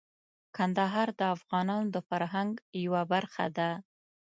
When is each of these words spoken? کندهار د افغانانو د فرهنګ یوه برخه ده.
کندهار 0.55 1.07
د 1.19 1.21
افغانانو 1.35 1.87
د 1.95 1.97
فرهنګ 2.07 2.51
یوه 2.85 3.01
برخه 3.13 3.45
ده. 3.57 3.69